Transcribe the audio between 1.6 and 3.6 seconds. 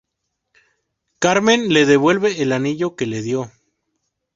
le devuelve el anillo que le dio.